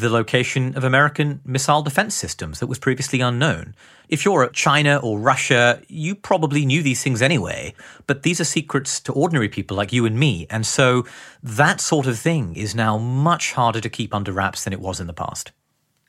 the 0.01 0.11
location 0.11 0.77
of 0.77 0.83
American 0.83 1.41
missile 1.45 1.83
defense 1.83 2.17
systems 2.17 2.59
that 2.59 2.67
was 2.67 2.81
previously 2.81 3.21
unknown. 3.21 3.77
If 4.09 4.25
you're 4.25 4.43
at 4.43 4.53
China 4.53 4.99
or 5.03 5.21
Russia, 5.21 5.81
you 5.89 6.17
probably 6.17 6.67
knew 6.67 6.83
these 6.83 7.03
things 7.03 7.23
anyway, 7.23 7.75
but 8.09 8.25
these 8.25 8.41
are 8.41 8.45
secrets 8.45 8.99
to 9.01 9.13
ordinary 9.13 9.49
people 9.49 9.77
like 9.77 9.93
you 9.93 10.05
and 10.05 10.19
me. 10.19 10.49
And 10.51 10.67
so 10.67 11.07
that 11.45 11.81
sort 11.81 12.07
of 12.07 12.19
thing 12.19 12.57
is 12.57 12.75
now 12.75 12.99
much 12.99 13.53
harder 13.53 13.81
to 13.81 13.89
keep 13.89 14.13
under 14.13 14.33
wraps 14.33 14.65
than 14.65 14.73
it 14.73 14.81
was 14.81 14.99
in 14.99 15.07
the 15.07 15.13
past. 15.13 15.53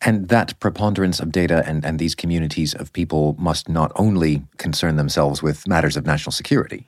And 0.01 0.29
that 0.29 0.59
preponderance 0.59 1.19
of 1.19 1.31
data 1.31 1.63
and, 1.67 1.85
and 1.85 1.99
these 1.99 2.15
communities 2.15 2.73
of 2.73 2.91
people 2.91 3.35
must 3.37 3.69
not 3.69 3.91
only 3.95 4.43
concern 4.57 4.95
themselves 4.95 5.43
with 5.43 5.67
matters 5.67 5.95
of 5.95 6.05
national 6.05 6.31
security. 6.31 6.87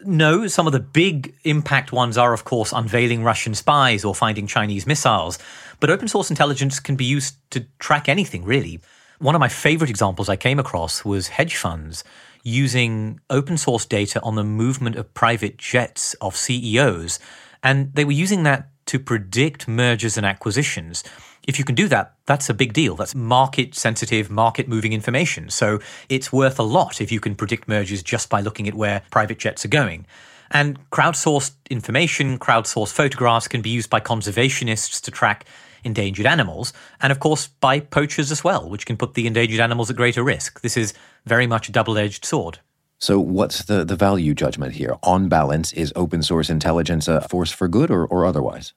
No, 0.00 0.46
some 0.46 0.66
of 0.66 0.74
the 0.74 0.80
big 0.80 1.34
impact 1.44 1.90
ones 1.90 2.18
are, 2.18 2.34
of 2.34 2.44
course, 2.44 2.72
unveiling 2.72 3.24
Russian 3.24 3.54
spies 3.54 4.04
or 4.04 4.14
finding 4.14 4.46
Chinese 4.46 4.86
missiles. 4.86 5.38
But 5.80 5.88
open 5.88 6.06
source 6.06 6.28
intelligence 6.28 6.80
can 6.80 6.96
be 6.96 7.06
used 7.06 7.36
to 7.52 7.66
track 7.78 8.08
anything, 8.08 8.44
really. 8.44 8.80
One 9.18 9.34
of 9.34 9.40
my 9.40 9.48
favorite 9.48 9.88
examples 9.88 10.28
I 10.28 10.36
came 10.36 10.58
across 10.58 11.04
was 11.04 11.28
hedge 11.28 11.56
funds 11.56 12.04
using 12.42 13.20
open 13.30 13.56
source 13.56 13.86
data 13.86 14.20
on 14.20 14.34
the 14.34 14.44
movement 14.44 14.96
of 14.96 15.14
private 15.14 15.56
jets 15.56 16.14
of 16.20 16.36
CEOs. 16.36 17.18
And 17.62 17.92
they 17.94 18.04
were 18.04 18.12
using 18.12 18.42
that 18.42 18.68
to 18.86 18.98
predict 18.98 19.68
mergers 19.68 20.16
and 20.16 20.24
acquisitions 20.24 21.04
if 21.46 21.58
you 21.58 21.64
can 21.64 21.74
do 21.74 21.88
that, 21.88 22.14
that's 22.26 22.50
a 22.50 22.54
big 22.54 22.72
deal. 22.72 22.96
That's 22.96 23.14
market 23.14 23.74
sensitive, 23.74 24.30
market 24.30 24.68
moving 24.68 24.92
information. 24.92 25.48
So 25.50 25.80
it's 26.08 26.32
worth 26.32 26.58
a 26.58 26.64
lot 26.64 27.00
if 27.00 27.12
you 27.12 27.20
can 27.20 27.36
predict 27.36 27.68
mergers 27.68 28.02
just 28.02 28.28
by 28.28 28.40
looking 28.40 28.66
at 28.66 28.74
where 28.74 29.02
private 29.10 29.38
jets 29.38 29.64
are 29.64 29.68
going. 29.68 30.06
And 30.50 30.78
crowdsourced 30.90 31.52
information, 31.70 32.38
crowdsourced 32.38 32.92
photographs 32.92 33.48
can 33.48 33.62
be 33.62 33.70
used 33.70 33.90
by 33.90 34.00
conservationists 34.00 35.00
to 35.02 35.10
track 35.10 35.44
endangered 35.84 36.26
animals, 36.26 36.72
and 37.00 37.12
of 37.12 37.20
course 37.20 37.46
by 37.60 37.78
poachers 37.78 38.32
as 38.32 38.42
well, 38.42 38.68
which 38.68 38.86
can 38.86 38.96
put 38.96 39.14
the 39.14 39.26
endangered 39.26 39.60
animals 39.60 39.88
at 39.88 39.96
greater 39.96 40.24
risk. 40.24 40.60
This 40.60 40.76
is 40.76 40.94
very 41.26 41.46
much 41.46 41.68
a 41.68 41.72
double 41.72 41.96
edged 41.96 42.24
sword. 42.24 42.58
So, 42.98 43.20
what's 43.20 43.64
the, 43.64 43.84
the 43.84 43.96
value 43.96 44.34
judgment 44.34 44.74
here? 44.74 44.96
On 45.02 45.28
balance, 45.28 45.72
is 45.74 45.92
open 45.94 46.22
source 46.22 46.48
intelligence 46.48 47.08
a 47.08 47.20
force 47.28 47.52
for 47.52 47.68
good 47.68 47.90
or, 47.90 48.06
or 48.06 48.24
otherwise? 48.24 48.72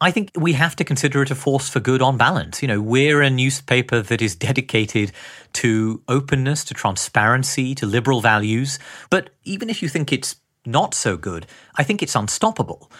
I 0.00 0.10
think 0.10 0.30
we 0.36 0.52
have 0.52 0.76
to 0.76 0.84
consider 0.84 1.22
it 1.22 1.30
a 1.30 1.34
force 1.34 1.70
for 1.70 1.80
good 1.80 2.02
on 2.02 2.18
balance. 2.18 2.60
You 2.60 2.68
know, 2.68 2.82
we're 2.82 3.22
a 3.22 3.30
newspaper 3.30 4.02
that 4.02 4.20
is 4.20 4.34
dedicated 4.34 5.12
to 5.54 6.02
openness, 6.06 6.64
to 6.64 6.74
transparency, 6.74 7.74
to 7.76 7.86
liberal 7.86 8.20
values. 8.20 8.78
But 9.08 9.30
even 9.44 9.70
if 9.70 9.82
you 9.82 9.88
think 9.88 10.12
it's 10.12 10.36
not 10.66 10.92
so 10.92 11.16
good, 11.16 11.46
I 11.76 11.82
think 11.82 12.02
it's 12.02 12.14
unstoppable. 12.14 12.90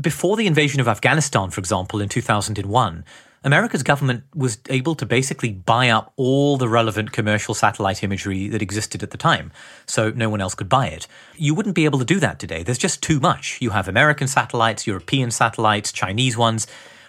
Before 0.00 0.36
the 0.36 0.46
invasion 0.46 0.80
of 0.80 0.86
Afghanistan, 0.86 1.50
for 1.50 1.58
example, 1.58 2.00
in 2.00 2.08
2001, 2.08 3.04
America's 3.44 3.82
government 3.82 4.24
was 4.34 4.58
able 4.68 4.94
to 4.96 5.06
basically 5.06 5.52
buy 5.52 5.88
up 5.90 6.12
all 6.16 6.56
the 6.56 6.68
relevant 6.68 7.12
commercial 7.12 7.54
satellite 7.54 8.02
imagery 8.02 8.48
that 8.48 8.62
existed 8.62 9.02
at 9.02 9.10
the 9.10 9.16
time, 9.16 9.52
so 9.86 10.10
no 10.10 10.28
one 10.28 10.40
else 10.40 10.54
could 10.54 10.68
buy 10.68 10.88
it. 10.88 11.06
You 11.36 11.54
wouldn't 11.54 11.74
be 11.74 11.84
able 11.84 11.98
to 12.00 12.04
do 12.04 12.18
that 12.20 12.38
today. 12.38 12.62
There's 12.62 12.78
just 12.78 13.02
too 13.02 13.20
much. 13.20 13.58
You 13.60 13.70
have 13.70 13.86
American 13.86 14.26
satellites, 14.26 14.86
European 14.86 15.30
satellites, 15.30 15.92
Chinese 15.92 16.36
ones, 16.36 16.66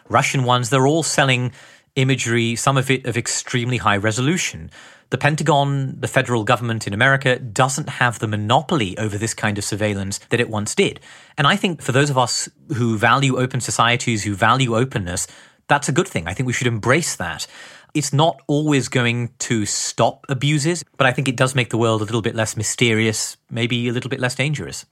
Russian 0.08 0.44
ones. 0.44 0.70
They're 0.70 0.88
all 0.88 1.04
selling 1.04 1.52
imagery, 1.96 2.56
some 2.56 2.78
of 2.78 2.90
it 2.92 3.06
of 3.06 3.18
extremely 3.18 3.78
high 3.78 3.98
resolution. 3.98 4.70
The 5.10 5.18
Pentagon, 5.18 6.00
the 6.00 6.08
federal 6.08 6.44
government 6.44 6.86
in 6.86 6.94
America, 6.94 7.40
doesn't 7.40 7.90
have 7.90 8.20
the 8.20 8.28
monopoly 8.28 8.96
over 9.00 9.18
this 9.18 9.34
kind 9.34 9.58
of 9.58 9.64
surveillance 9.64 10.20
that 10.30 10.40
it 10.40 10.50
once 10.50 10.76
did. 10.76 11.00
And 11.36 11.48
I 11.48 11.56
think 11.56 11.82
for 11.82 11.92
those 11.92 12.12
of 12.12 12.18
us 12.18 12.48
who 12.76 12.96
value 12.96 13.40
open 13.40 13.60
societies, 13.60 14.24
who 14.24 14.36
value 14.36 14.78
openness, 14.78 15.26
that's 15.70 15.88
a 15.88 15.92
good 15.94 16.08
thing. 16.08 16.28
I 16.28 16.34
think 16.34 16.48
we 16.48 16.54
should 16.54 16.68
embrace 16.68 17.16
that. 17.16 17.48
It's 17.94 18.14
not 18.14 18.42
always 18.48 18.88
going 18.88 19.32
to 19.40 19.66
stop 19.66 20.26
abuses, 20.30 20.84
but 20.98 21.08
I 21.08 21.12
think 21.12 21.28
it 21.28 21.36
does 21.36 21.56
make 21.56 21.70
the 21.70 21.78
world 21.78 22.02
a 22.02 22.06
little 22.06 22.22
bit 22.22 22.36
less 22.36 22.58
mysterious, 22.58 23.38
maybe 23.50 23.88
a 23.88 23.94
little 23.94 24.10
bit 24.10 24.20
less 24.20 24.36
dangerous. 24.36 24.86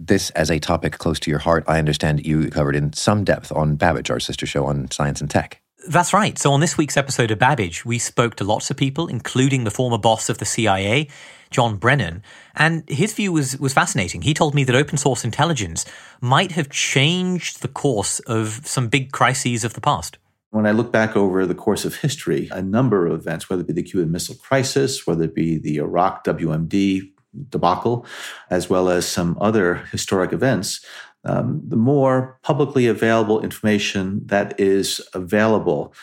This, 0.00 0.30
as 0.30 0.50
a 0.50 0.58
topic 0.58 0.98
close 0.98 1.20
to 1.20 1.30
your 1.30 1.38
heart, 1.38 1.62
I 1.68 1.78
understand 1.78 2.26
you 2.26 2.50
covered 2.50 2.74
in 2.74 2.92
some 2.92 3.22
depth 3.22 3.52
on 3.52 3.76
Babbage, 3.76 4.10
our 4.10 4.18
sister 4.18 4.46
show 4.46 4.64
on 4.66 4.90
science 4.90 5.20
and 5.20 5.30
tech. 5.30 5.61
That's 5.88 6.12
right. 6.12 6.38
So 6.38 6.52
on 6.52 6.60
this 6.60 6.78
week's 6.78 6.96
episode 6.96 7.30
of 7.30 7.38
Babbage, 7.38 7.84
we 7.84 7.98
spoke 7.98 8.36
to 8.36 8.44
lots 8.44 8.70
of 8.70 8.76
people, 8.76 9.08
including 9.08 9.64
the 9.64 9.70
former 9.70 9.98
boss 9.98 10.28
of 10.28 10.38
the 10.38 10.44
CIA, 10.44 11.08
John 11.50 11.76
Brennan, 11.76 12.22
and 12.54 12.88
his 12.88 13.12
view 13.12 13.32
was, 13.32 13.58
was 13.58 13.72
fascinating. 13.72 14.22
He 14.22 14.32
told 14.32 14.54
me 14.54 14.64
that 14.64 14.76
open 14.76 14.96
source 14.96 15.24
intelligence 15.24 15.84
might 16.20 16.52
have 16.52 16.68
changed 16.70 17.62
the 17.62 17.68
course 17.68 18.20
of 18.20 18.60
some 18.64 18.88
big 18.88 19.12
crises 19.12 19.64
of 19.64 19.74
the 19.74 19.80
past. 19.80 20.18
When 20.50 20.66
I 20.66 20.72
look 20.72 20.92
back 20.92 21.16
over 21.16 21.46
the 21.46 21.54
course 21.54 21.84
of 21.84 21.96
history, 21.96 22.48
a 22.52 22.62
number 22.62 23.06
of 23.06 23.20
events, 23.20 23.48
whether 23.50 23.62
it 23.62 23.68
be 23.68 23.72
the 23.72 23.82
Cuban 23.82 24.12
Missile 24.12 24.36
Crisis, 24.36 25.06
whether 25.06 25.24
it 25.24 25.34
be 25.34 25.58
the 25.58 25.78
Iraq 25.78 26.24
WMD 26.24 27.10
debacle, 27.48 28.06
as 28.50 28.68
well 28.68 28.88
as 28.88 29.06
some 29.06 29.36
other 29.40 29.76
historic 29.90 30.32
events, 30.32 30.84
um, 31.24 31.62
the 31.66 31.76
more 31.76 32.38
publicly 32.42 32.86
available 32.86 33.42
information 33.42 34.26
that 34.26 34.58
is 34.58 35.00
available 35.14 35.94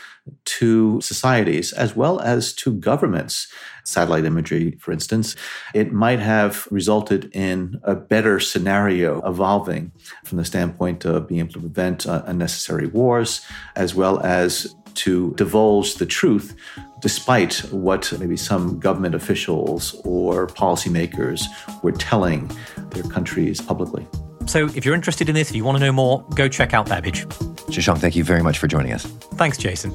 to 0.46 1.02
societies 1.02 1.74
as 1.74 1.96
well 1.96 2.20
as 2.20 2.54
to 2.54 2.74
governments, 2.74 3.48
satellite 3.84 4.26
imagery, 4.26 4.78
for 4.80 4.92
instance, 4.92 5.36
it 5.74 5.92
might 5.92 6.20
have 6.20 6.68
resulted 6.72 7.30
in 7.34 7.80
a 7.84 7.96
better 7.96 8.40
scenario 8.40 9.22
evolving 9.28 9.92
from 10.26 10.38
the 10.38 10.46
standpoint 10.46 11.06
of 11.06 11.28
being 11.28 11.40
able 11.40 11.54
to 11.54 11.60
prevent 11.60 12.06
uh, 12.06 12.24
unnecessary 12.26 12.88
wars, 12.88 13.42
as 13.76 13.96
well 13.96 14.20
as 14.22 14.74
to 14.96 15.34
divulge 15.36 15.96
the 15.96 16.06
truth 16.06 16.56
despite 17.02 17.56
what 17.72 18.12
maybe 18.20 18.36
some 18.36 18.80
government 18.80 19.16
officials 19.16 19.96
or 20.04 20.48
policymakers 20.48 21.44
were 21.82 21.94
telling 21.94 22.52
their 22.92 23.04
countries 23.04 23.62
publicly. 23.62 24.06
So 24.50 24.66
if 24.66 24.84
you're 24.84 24.96
interested 24.96 25.30
in 25.30 25.36
this, 25.36 25.52
if 25.52 25.56
you 25.56 25.64
want 25.64 25.78
to 25.78 25.86
know 25.86 25.92
more, 25.92 26.26
go 26.34 26.48
check 26.48 26.74
out 26.74 26.90
Babbage. 26.90 27.28
Shashank, 27.70 28.00
thank 28.00 28.16
you 28.16 28.24
very 28.24 28.42
much 28.42 28.58
for 28.58 28.68
joining 28.68 28.94
us. 28.94 29.06
Thanks, 29.36 29.60
Jason. 29.60 29.94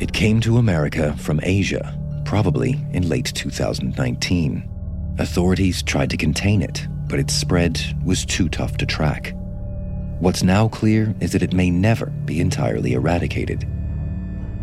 It 0.00 0.12
came 0.12 0.40
to 0.40 0.58
America 0.58 1.16
from 1.18 1.38
Asia, 1.44 1.96
probably 2.24 2.84
in 2.92 3.08
late 3.08 3.26
2019. 3.26 4.68
Authorities 5.20 5.84
tried 5.84 6.10
to 6.10 6.16
contain 6.16 6.60
it, 6.60 6.84
but 7.06 7.20
its 7.20 7.32
spread 7.32 7.80
was 8.04 8.24
too 8.24 8.48
tough 8.48 8.76
to 8.78 8.86
track. 8.86 9.36
What's 10.18 10.42
now 10.42 10.66
clear 10.66 11.14
is 11.20 11.30
that 11.30 11.44
it 11.44 11.52
may 11.52 11.70
never 11.70 12.06
be 12.06 12.40
entirely 12.40 12.94
eradicated. 12.94 13.68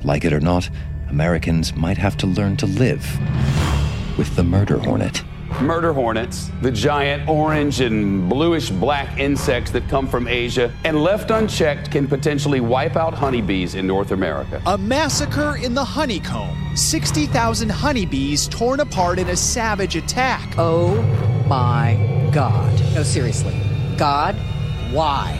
Like 0.03 0.25
it 0.25 0.33
or 0.33 0.41
not, 0.41 0.69
Americans 1.09 1.73
might 1.75 1.97
have 1.97 2.17
to 2.17 2.27
learn 2.27 2.57
to 2.57 2.65
live 2.65 3.05
with 4.19 4.35
the 4.35 4.43
murder 4.43 4.77
hornet. 4.77 5.23
Murder 5.61 5.93
hornets, 5.93 6.51
the 6.61 6.69
giant 6.69 7.29
orange 7.29 7.79
and 7.79 8.29
bluish 8.29 8.69
black 8.69 9.17
insects 9.17 9.71
that 9.71 9.87
come 9.87 10.09
from 10.09 10.27
Asia 10.27 10.73
and 10.83 11.01
left 11.01 11.31
unchecked 11.31 11.89
can 11.89 12.05
potentially 12.05 12.59
wipe 12.59 12.97
out 12.97 13.13
honeybees 13.13 13.75
in 13.75 13.87
North 13.87 14.11
America. 14.11 14.61
A 14.65 14.77
massacre 14.77 15.55
in 15.63 15.73
the 15.73 15.85
honeycomb. 15.85 16.53
60,000 16.75 17.69
honeybees 17.69 18.49
torn 18.49 18.81
apart 18.81 19.19
in 19.19 19.29
a 19.29 19.37
savage 19.37 19.95
attack. 19.95 20.53
Oh 20.57 21.01
my 21.47 21.95
God. 22.33 22.73
No, 22.93 23.03
seriously. 23.03 23.57
God, 23.95 24.35
why? 24.91 25.39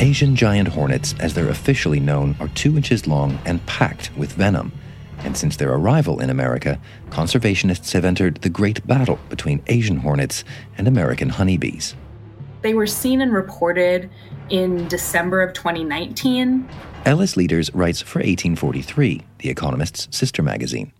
Asian 0.00 0.34
giant 0.34 0.68
hornets, 0.68 1.14
as 1.20 1.34
they're 1.34 1.48
officially 1.48 2.00
known, 2.00 2.34
are 2.40 2.48
two 2.48 2.76
inches 2.76 3.06
long 3.06 3.38
and 3.44 3.64
packed 3.66 4.10
with 4.16 4.32
venom. 4.32 4.72
And 5.18 5.36
since 5.36 5.56
their 5.56 5.72
arrival 5.72 6.18
in 6.18 6.30
America, 6.30 6.80
conservationists 7.10 7.92
have 7.92 8.04
entered 8.04 8.36
the 8.36 8.48
great 8.48 8.84
battle 8.86 9.18
between 9.28 9.62
Asian 9.68 9.98
hornets 9.98 10.44
and 10.76 10.88
American 10.88 11.28
honeybees. 11.28 11.94
They 12.62 12.74
were 12.74 12.86
seen 12.86 13.20
and 13.20 13.32
reported 13.32 14.10
in 14.48 14.88
December 14.88 15.42
of 15.42 15.52
2019. 15.52 16.68
Ellis 17.04 17.36
Leaders 17.36 17.72
writes 17.74 18.00
for 18.00 18.18
1843, 18.18 19.22
The 19.38 19.50
Economist's 19.50 20.08
sister 20.16 20.42
magazine. 20.42 20.92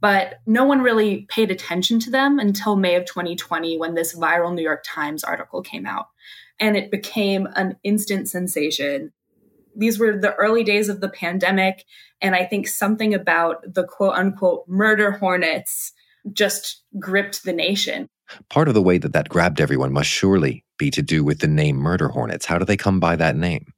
But 0.00 0.40
no 0.46 0.64
one 0.64 0.82
really 0.82 1.26
paid 1.28 1.50
attention 1.50 1.98
to 2.00 2.10
them 2.10 2.38
until 2.38 2.76
May 2.76 2.96
of 2.96 3.04
2020 3.06 3.78
when 3.78 3.94
this 3.94 4.16
viral 4.16 4.54
New 4.54 4.62
York 4.62 4.84
Times 4.84 5.24
article 5.24 5.62
came 5.62 5.86
out 5.86 6.08
and 6.58 6.76
it 6.76 6.90
became 6.90 7.48
an 7.54 7.76
instant 7.84 8.28
sensation. 8.28 9.12
These 9.76 9.98
were 9.98 10.16
the 10.16 10.34
early 10.34 10.64
days 10.64 10.88
of 10.88 11.00
the 11.00 11.08
pandemic. 11.08 11.84
And 12.20 12.34
I 12.34 12.44
think 12.44 12.66
something 12.66 13.14
about 13.14 13.74
the 13.74 13.84
quote 13.84 14.14
unquote 14.14 14.64
murder 14.66 15.12
hornets 15.12 15.92
just 16.32 16.82
gripped 16.98 17.44
the 17.44 17.52
nation. 17.52 18.08
Part 18.48 18.68
of 18.68 18.74
the 18.74 18.82
way 18.82 18.98
that 18.98 19.12
that 19.12 19.28
grabbed 19.28 19.60
everyone 19.60 19.92
must 19.92 20.08
surely 20.08 20.64
be 20.78 20.90
to 20.90 21.02
do 21.02 21.22
with 21.22 21.40
the 21.40 21.46
name 21.46 21.76
murder 21.76 22.08
hornets. 22.08 22.46
How 22.46 22.58
do 22.58 22.64
they 22.64 22.76
come 22.76 22.98
by 22.98 23.16
that 23.16 23.36
name? 23.36 23.72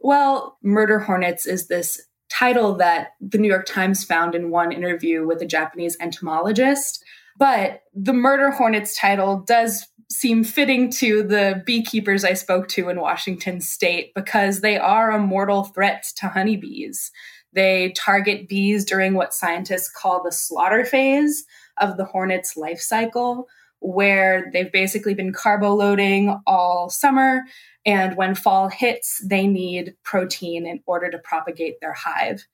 Well, 0.00 0.58
murder 0.62 0.98
hornets 0.98 1.46
is 1.46 1.68
this 1.68 2.00
title 2.30 2.74
that 2.76 3.10
the 3.20 3.38
New 3.38 3.48
York 3.48 3.66
Times 3.66 4.04
found 4.04 4.34
in 4.34 4.50
one 4.50 4.72
interview 4.72 5.26
with 5.26 5.40
a 5.40 5.46
Japanese 5.46 5.96
entomologist. 6.00 7.02
But 7.38 7.82
the 7.94 8.12
murder 8.12 8.50
hornets 8.50 8.98
title 8.98 9.40
does 9.46 9.86
seem 10.14 10.44
fitting 10.44 10.90
to 10.90 11.22
the 11.22 11.62
beekeepers 11.66 12.24
I 12.24 12.34
spoke 12.34 12.68
to 12.68 12.88
in 12.88 13.00
Washington 13.00 13.60
state 13.60 14.12
because 14.14 14.60
they 14.60 14.76
are 14.76 15.10
a 15.10 15.18
mortal 15.18 15.64
threat 15.64 16.04
to 16.16 16.28
honeybees. 16.28 17.10
They 17.52 17.92
target 17.96 18.48
bees 18.48 18.84
during 18.84 19.14
what 19.14 19.34
scientists 19.34 19.90
call 19.90 20.22
the 20.22 20.32
slaughter 20.32 20.84
phase 20.84 21.44
of 21.80 21.96
the 21.96 22.04
hornet's 22.04 22.56
life 22.56 22.80
cycle, 22.80 23.46
where 23.80 24.50
they've 24.52 24.72
basically 24.72 25.14
been 25.14 25.32
carbo 25.32 25.74
loading 25.74 26.40
all 26.46 26.88
summer. 26.90 27.42
And 27.84 28.16
when 28.16 28.34
fall 28.34 28.68
hits, 28.68 29.20
they 29.24 29.46
need 29.46 29.94
protein 30.04 30.66
in 30.66 30.80
order 30.86 31.10
to 31.10 31.18
propagate 31.18 31.80
their 31.80 31.92
hive. 31.92 32.46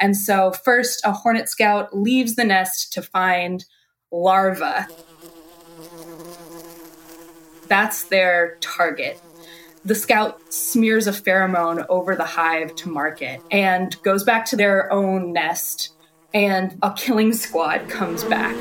And 0.00 0.16
so, 0.16 0.52
first, 0.52 1.00
a 1.04 1.12
hornet 1.12 1.48
scout 1.48 1.96
leaves 1.96 2.36
the 2.36 2.44
nest 2.44 2.92
to 2.92 3.02
find 3.02 3.64
larvae 4.10 4.86
that's 7.68 8.04
their 8.04 8.56
target. 8.60 9.20
The 9.84 9.94
scout 9.94 10.52
smears 10.52 11.06
a 11.06 11.12
pheromone 11.12 11.86
over 11.88 12.16
the 12.16 12.24
hive 12.24 12.74
to 12.76 12.88
mark 12.88 13.22
it 13.22 13.40
and 13.50 14.00
goes 14.02 14.24
back 14.24 14.44
to 14.46 14.56
their 14.56 14.92
own 14.92 15.32
nest, 15.32 15.94
and 16.34 16.76
a 16.82 16.92
killing 16.92 17.32
squad 17.32 17.88
comes 17.88 18.24
back. 18.24 18.56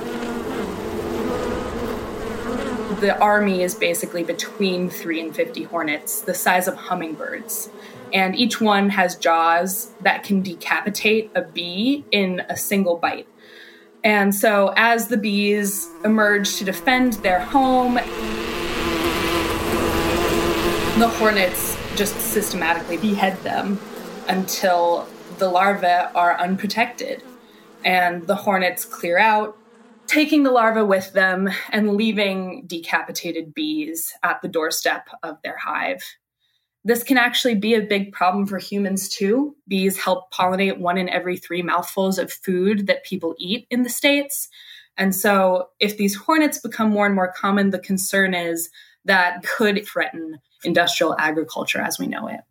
The 3.01 3.17
army 3.19 3.61
is 3.61 3.75
basically 3.75 4.23
between 4.23 4.89
3 4.89 5.21
and 5.21 5.35
50 5.35 5.63
hornets, 5.63 6.21
the 6.21 6.33
size 6.33 6.67
of 6.67 6.75
hummingbirds. 6.75 7.69
And 8.13 8.35
each 8.35 8.61
one 8.61 8.89
has 8.89 9.15
jaws 9.15 9.91
that 10.01 10.23
can 10.23 10.41
decapitate 10.41 11.29
a 11.35 11.41
bee 11.41 12.05
in 12.11 12.41
a 12.49 12.55
single 12.55 12.97
bite. 12.97 13.27
And 14.03 14.33
so, 14.33 14.73
as 14.77 15.09
the 15.09 15.17
bees 15.17 15.89
emerge 16.05 16.55
to 16.57 16.63
defend 16.63 17.13
their 17.15 17.39
home, 17.39 17.99
the 20.99 21.07
hornets 21.07 21.77
just 21.95 22.19
systematically 22.19 22.97
behead 22.97 23.37
them 23.43 23.79
until 24.29 25.07
the 25.37 25.47
larvae 25.47 25.85
are 25.85 26.39
unprotected. 26.39 27.21
And 27.85 28.25
the 28.25 28.33
hornets 28.33 28.83
clear 28.83 29.19
out, 29.19 29.55
taking 30.07 30.41
the 30.41 30.49
larvae 30.49 30.81
with 30.81 31.13
them 31.13 31.49
and 31.71 31.95
leaving 31.95 32.63
decapitated 32.65 33.53
bees 33.53 34.11
at 34.23 34.41
the 34.41 34.47
doorstep 34.47 35.07
of 35.21 35.37
their 35.43 35.55
hive. 35.57 36.01
This 36.83 37.03
can 37.03 37.19
actually 37.19 37.55
be 37.55 37.75
a 37.75 37.81
big 37.81 38.11
problem 38.11 38.47
for 38.47 38.57
humans 38.57 39.07
too. 39.07 39.55
Bees 39.67 39.99
help 39.99 40.33
pollinate 40.33 40.79
one 40.79 40.97
in 40.97 41.09
every 41.09 41.37
three 41.37 41.61
mouthfuls 41.61 42.17
of 42.17 42.33
food 42.33 42.87
that 42.87 43.05
people 43.05 43.35
eat 43.37 43.67
in 43.69 43.83
the 43.83 43.89
States. 43.89 44.49
And 44.97 45.13
so, 45.13 45.67
if 45.79 45.97
these 45.97 46.15
hornets 46.15 46.57
become 46.57 46.89
more 46.89 47.05
and 47.05 47.13
more 47.13 47.31
common, 47.37 47.69
the 47.69 47.77
concern 47.77 48.33
is 48.33 48.71
that 49.05 49.43
could 49.43 49.85
threaten 49.85 50.39
industrial 50.63 51.15
agriculture 51.17 51.81
as 51.81 51.99
we 51.99 52.07
know 52.07 52.27
it. 52.27 52.41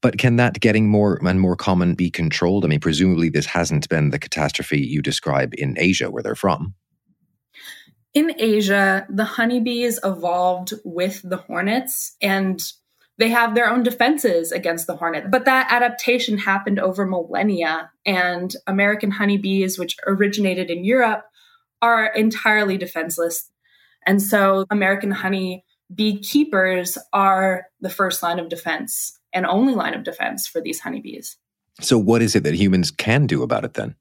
But 0.00 0.18
can 0.18 0.36
that 0.36 0.60
getting 0.60 0.88
more 0.88 1.18
and 1.24 1.40
more 1.40 1.56
common 1.56 1.94
be 1.94 2.10
controlled? 2.10 2.64
I 2.64 2.68
mean, 2.68 2.80
presumably 2.80 3.28
this 3.28 3.46
hasn't 3.46 3.88
been 3.88 4.10
the 4.10 4.18
catastrophe 4.18 4.80
you 4.80 5.00
describe 5.02 5.54
in 5.56 5.76
Asia, 5.78 6.10
where 6.10 6.22
they're 6.22 6.34
from. 6.34 6.74
In 8.14 8.34
Asia, 8.38 9.06
the 9.10 9.24
honeybees 9.24 10.00
evolved 10.02 10.72
with 10.84 11.20
the 11.22 11.36
hornets 11.36 12.16
and 12.22 12.60
they 13.18 13.28
have 13.28 13.54
their 13.54 13.70
own 13.70 13.82
defenses 13.82 14.52
against 14.52 14.86
the 14.86 14.96
hornet. 14.96 15.30
But 15.30 15.44
that 15.44 15.68
adaptation 15.70 16.38
happened 16.38 16.78
over 16.78 17.06
millennia, 17.06 17.90
and 18.04 18.54
American 18.66 19.10
honeybees, 19.10 19.78
which 19.78 19.96
originated 20.06 20.70
in 20.70 20.84
Europe, 20.84 21.24
are 21.80 22.06
entirely 22.06 22.76
defenseless. 22.76 23.50
And 24.06 24.22
so 24.22 24.66
American 24.70 25.10
honey 25.10 25.64
beekeepers 25.94 26.98
are 27.12 27.66
the 27.80 27.90
first 27.90 28.22
line 28.22 28.38
of 28.38 28.48
defense 28.48 29.18
and 29.32 29.46
only 29.46 29.74
line 29.74 29.94
of 29.94 30.04
defense 30.04 30.46
for 30.46 30.60
these 30.60 30.80
honeybees. 30.80 31.36
So, 31.80 31.98
what 31.98 32.22
is 32.22 32.34
it 32.34 32.42
that 32.44 32.54
humans 32.54 32.90
can 32.90 33.26
do 33.26 33.42
about 33.42 33.64
it 33.64 33.74
then? 33.74 33.96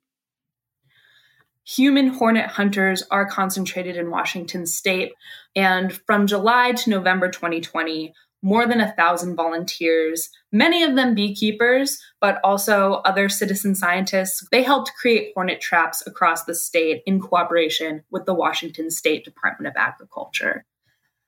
Human 1.68 2.08
hornet 2.08 2.52
hunters 2.52 3.04
are 3.10 3.26
concentrated 3.26 3.98
in 3.98 4.12
Washington 4.12 4.68
state. 4.68 5.14
And 5.56 5.92
from 6.06 6.28
July 6.28 6.74
to 6.74 6.90
November 6.92 7.30
2020, 7.30 8.14
more 8.44 8.68
than 8.68 8.80
a 8.80 8.92
thousand 8.92 9.36
volunteers, 9.36 10.30
many 10.52 10.84
of 10.84 10.96
them 10.96 11.16
beekeepers, 11.16 12.00
but 12.22 12.40
also 12.44 13.02
other 13.04 13.28
citizen 13.28 13.74
scientists. 13.74 14.48
They 14.52 14.62
helped 14.62 14.92
create 15.02 15.32
hornet 15.34 15.60
traps 15.60 16.06
across 16.06 16.44
the 16.44 16.54
state 16.54 17.02
in 17.08 17.20
cooperation 17.20 18.04
with 18.12 18.26
the 18.26 18.36
Washington 18.36 18.92
State 18.92 19.26
Department 19.26 19.68
of 19.68 19.74
Agriculture. 19.76 20.64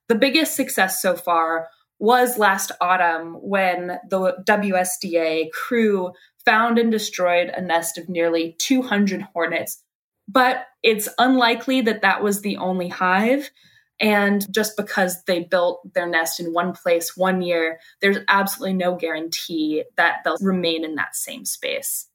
The 0.07 0.15
biggest 0.15 0.55
success 0.55 1.01
so 1.01 1.15
far 1.15 1.67
was 1.99 2.37
last 2.37 2.71
autumn 2.79 3.33
when 3.41 3.99
the 4.09 4.37
WSDA 4.45 5.51
crew 5.51 6.11
found 6.45 6.77
and 6.77 6.91
destroyed 6.91 7.49
a 7.49 7.61
nest 7.61 7.97
of 7.97 8.07
nearly 8.07 8.55
200 8.59 9.21
hornets. 9.33 9.83
But 10.27 10.65
it's 10.83 11.09
unlikely 11.17 11.81
that 11.81 12.01
that 12.01 12.23
was 12.23 12.41
the 12.41 12.57
only 12.57 12.89
hive. 12.89 13.49
And 13.99 14.45
just 14.53 14.77
because 14.77 15.23
they 15.23 15.43
built 15.43 15.81
their 15.93 16.07
nest 16.07 16.39
in 16.39 16.53
one 16.53 16.73
place 16.73 17.17
one 17.17 17.41
year, 17.41 17.79
there's 17.99 18.19
absolutely 18.27 18.73
no 18.73 18.95
guarantee 18.95 19.83
that 19.95 20.17
they'll 20.23 20.37
remain 20.39 20.85
in 20.85 20.95
that 20.95 21.15
same 21.15 21.45
space. 21.45 22.07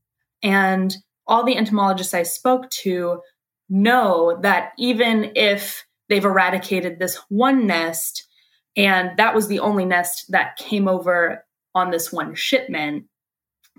And 0.42 0.96
all 1.26 1.44
the 1.44 1.56
entomologists 1.56 2.14
I 2.14 2.22
spoke 2.22 2.70
to 2.70 3.20
know 3.68 4.38
that 4.42 4.72
even 4.78 5.32
if 5.34 5.84
they've 6.12 6.24
eradicated 6.26 6.98
this 6.98 7.16
one 7.30 7.66
nest, 7.66 8.28
and 8.76 9.16
that 9.16 9.34
was 9.34 9.48
the 9.48 9.60
only 9.60 9.86
nest 9.86 10.30
that 10.30 10.58
came 10.58 10.86
over 10.86 11.42
on 11.74 11.90
this 11.90 12.12
one 12.12 12.34
shipment, 12.34 13.06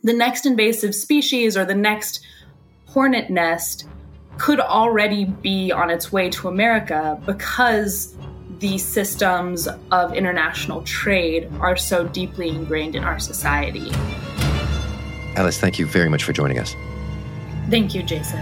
the 0.01 0.13
next 0.13 0.47
invasive 0.47 0.95
species 0.95 1.55
or 1.55 1.63
the 1.63 1.75
next 1.75 2.25
hornet 2.87 3.29
nest 3.29 3.87
could 4.39 4.59
already 4.59 5.25
be 5.25 5.71
on 5.71 5.91
its 5.91 6.11
way 6.11 6.27
to 6.27 6.47
America 6.47 7.21
because 7.27 8.15
the 8.57 8.79
systems 8.79 9.67
of 9.91 10.15
international 10.15 10.81
trade 10.81 11.51
are 11.59 11.75
so 11.75 12.07
deeply 12.07 12.49
ingrained 12.49 12.95
in 12.95 13.03
our 13.03 13.19
society. 13.19 13.91
Alice, 15.35 15.59
thank 15.59 15.77
you 15.77 15.85
very 15.85 16.09
much 16.09 16.23
for 16.23 16.33
joining 16.33 16.57
us. 16.57 16.75
Thank 17.69 17.93
you, 17.93 18.01
Jason. 18.01 18.41